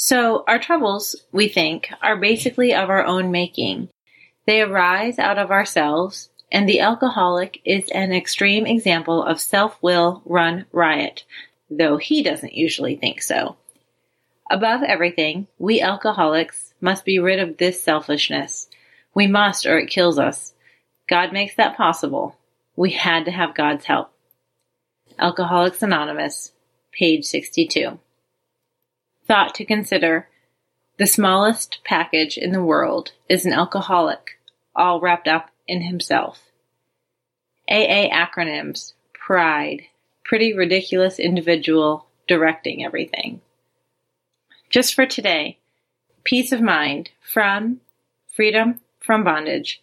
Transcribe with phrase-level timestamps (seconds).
[0.00, 3.88] So, our troubles, we think, are basically of our own making.
[4.46, 10.22] They arise out of ourselves, and the alcoholic is an extreme example of self will
[10.24, 11.24] run riot,
[11.68, 13.56] though he doesn't usually think so.
[14.48, 18.68] Above everything, we alcoholics must be rid of this selfishness.
[19.14, 20.54] We must, or it kills us.
[21.08, 22.36] God makes that possible.
[22.76, 24.12] We had to have God's help.
[25.18, 26.52] Alcoholics Anonymous,
[26.92, 27.98] page 62.
[29.28, 30.26] Thought to consider
[30.96, 34.40] the smallest package in the world is an alcoholic,
[34.74, 36.40] all wrapped up in himself.
[37.68, 39.82] AA acronyms Pride,
[40.24, 43.42] pretty ridiculous individual directing everything.
[44.70, 45.58] Just for today,
[46.24, 47.82] peace of mind from
[48.34, 49.82] freedom from bondage.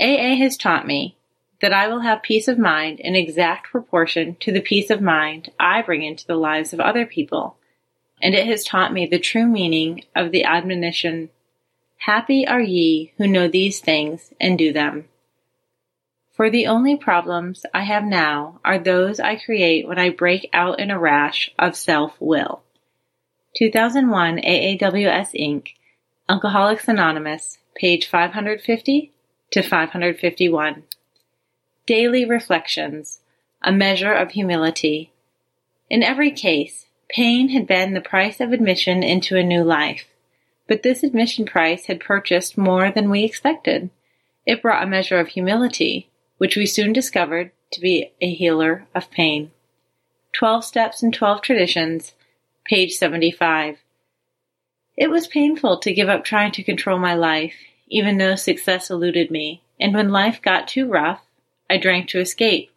[0.00, 1.16] AA has taught me
[1.60, 5.52] that I will have peace of mind in exact proportion to the peace of mind
[5.60, 7.56] I bring into the lives of other people
[8.22, 11.30] and it has taught me the true meaning of the admonition
[12.04, 15.04] Happy are ye who know these things and do them.
[16.32, 20.80] For the only problems I have now are those I create when I break out
[20.80, 22.62] in a rash of self will.
[23.54, 25.68] 2001 AAWS Inc.,
[26.26, 29.12] Alcoholics Anonymous, page 550
[29.50, 30.84] to 551.
[31.84, 33.20] Daily Reflections,
[33.60, 35.12] a measure of humility.
[35.90, 40.06] In every case, Pain had been the price of admission into a new life.
[40.68, 43.90] But this admission price had purchased more than we expected.
[44.46, 49.10] It brought a measure of humility, which we soon discovered to be a healer of
[49.10, 49.50] pain.
[50.32, 52.14] Twelve Steps and Twelve Traditions,
[52.64, 53.78] page 75.
[54.96, 57.54] It was painful to give up trying to control my life,
[57.88, 61.22] even though success eluded me, and when life got too rough,
[61.68, 62.70] I drank to escape.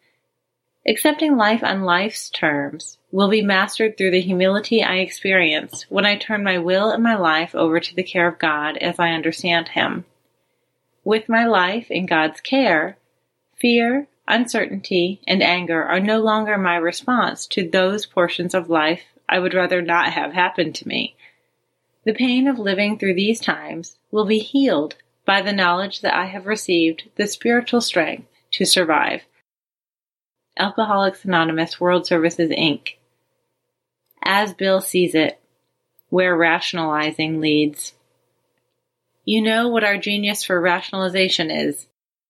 [0.86, 6.18] Accepting life on life's terms will be mastered through the humility I experience when I
[6.18, 9.70] turn my will and my life over to the care of God as I understand
[9.70, 10.04] Him.
[11.06, 12.98] With my life in God's care,
[13.56, 19.40] fear, uncertainty, and anger are no longer my response to those portions of life I
[19.40, 21.16] would rather not have happen to me.
[22.04, 24.96] The pain of living through these times will be healed
[25.26, 29.22] by the knowledge that I have received the spiritual strength to survive.
[30.58, 32.90] Alcoholics Anonymous World Services Inc.
[34.24, 35.40] As Bill sees it,
[36.10, 37.94] where rationalizing leads.
[39.26, 41.88] You know what our genius for rationalization is.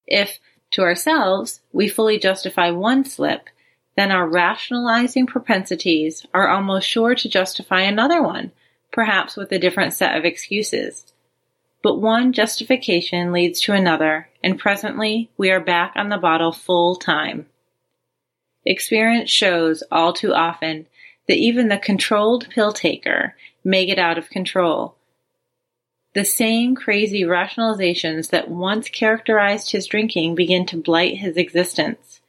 [0.07, 0.39] If,
[0.71, 3.49] to ourselves, we fully justify one slip,
[3.97, 8.53] then our rationalizing propensities are almost sure to justify another one,
[8.93, 11.11] perhaps with a different set of excuses.
[11.83, 16.95] But one justification leads to another, and presently we are back on the bottle full
[16.95, 17.47] time.
[18.65, 20.87] Experience shows all too often
[21.27, 24.95] that even the controlled pill taker may get out of control.
[26.13, 32.21] The same crazy rationalizations that once characterized his drinking begin to blight his existence.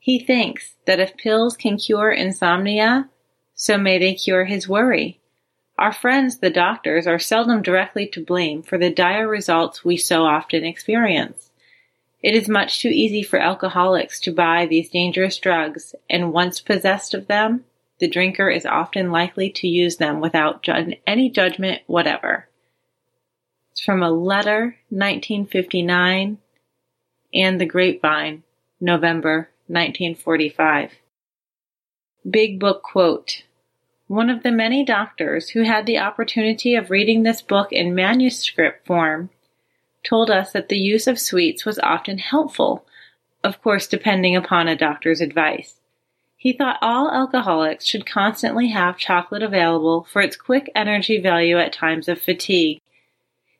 [0.00, 3.08] He thinks that if pills can cure insomnia,
[3.54, 5.20] so may they cure his worry.
[5.78, 10.24] Our friends, the doctors, are seldom directly to blame for the dire results we so
[10.24, 11.51] often experience.
[12.22, 17.14] It is much too easy for alcoholics to buy these dangerous drugs, and once possessed
[17.14, 17.64] of them,
[17.98, 22.48] the drinker is often likely to use them without ju- any judgment whatever.
[23.72, 26.38] It's from a letter, 1959,
[27.34, 28.44] and The Grapevine,
[28.80, 30.92] November 1945.
[32.28, 33.42] Big Book Quote
[34.06, 38.86] One of the many doctors who had the opportunity of reading this book in manuscript
[38.86, 39.30] form
[40.04, 42.84] told us that the use of sweets was often helpful,
[43.44, 45.80] of course, depending upon a doctor's advice.
[46.36, 51.72] He thought all alcoholics should constantly have chocolate available for its quick energy value at
[51.72, 52.80] times of fatigue.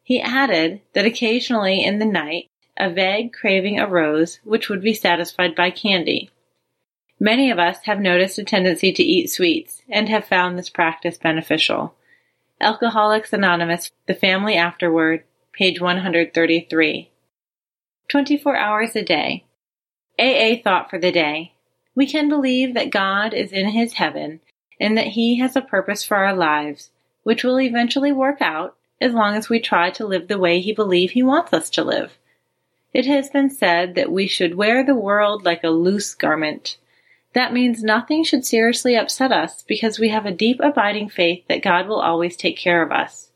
[0.03, 5.55] He added that occasionally in the night a vague craving arose which would be satisfied
[5.55, 6.31] by candy.
[7.21, 11.19] Many of us have noticed a tendency to eat sweets and have found this practice
[11.19, 11.95] beneficial.
[12.61, 15.23] Alcoholics Anonymous, The Family Afterward,
[15.53, 17.11] page 133.
[18.09, 19.45] 24 hours a day.
[20.19, 21.53] AA thought for the day.
[21.95, 24.41] We can believe that God is in his heaven
[24.81, 26.91] and that he has a purpose for our lives,
[27.23, 30.73] which will eventually work out as long as we try to live the way He
[30.73, 32.13] believes He wants us to live.
[32.95, 36.77] It has been said that we should wear the world like a loose garment.
[37.35, 41.63] That means nothing should seriously upset us because we have a deep abiding faith that
[41.63, 43.32] God will always take care of us.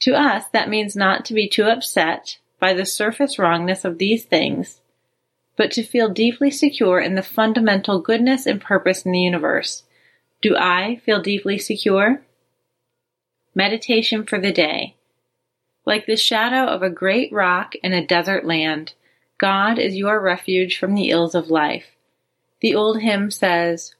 [0.00, 4.24] To us, that means not to be too upset by the surface wrongness of these
[4.24, 4.80] things,
[5.56, 9.84] but to feel deeply secure in the fundamental goodness and purpose in the universe.
[10.42, 12.22] Do I feel deeply secure?
[13.54, 14.96] Meditation for the day.
[15.86, 18.92] Like the shadow of a great rock in a desert land,
[19.38, 21.96] God is your refuge from the ills of life.
[22.60, 23.94] The old hymn says,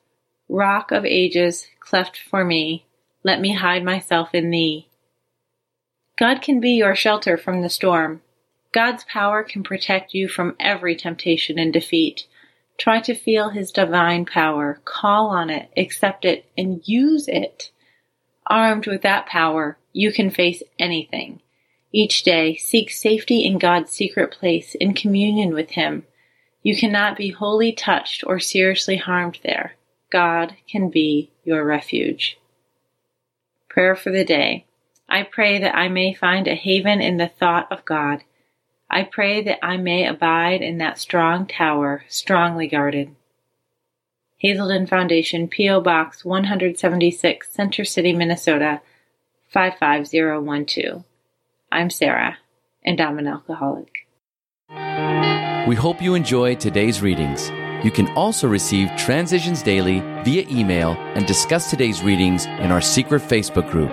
[0.48, 2.86] Rock of ages, cleft for me,
[3.22, 4.88] let me hide myself in thee.
[6.16, 8.22] God can be your shelter from the storm.
[8.72, 12.26] God's power can protect you from every temptation and defeat.
[12.78, 17.70] Try to feel His divine power, call on it, accept it, and use it.
[18.46, 21.40] Armed with that power, you can face anything.
[21.92, 26.04] Each day, seek safety in God's secret place in communion with Him.
[26.62, 29.76] You cannot be wholly touched or seriously harmed there.
[30.10, 32.38] God can be your refuge.
[33.68, 34.66] Prayer for the day.
[35.08, 38.24] I pray that I may find a haven in the thought of God.
[38.90, 43.14] I pray that I may abide in that strong tower, strongly guarded.
[44.38, 45.80] Hazelden Foundation, P.O.
[45.80, 48.80] Box 176, Center City, Minnesota
[49.48, 51.04] 55012.
[51.72, 52.38] I'm Sarah,
[52.84, 54.06] and I'm an alcoholic.
[55.66, 57.50] We hope you enjoyed today's readings.
[57.84, 63.22] You can also receive Transitions Daily via email and discuss today's readings in our secret
[63.22, 63.92] Facebook group.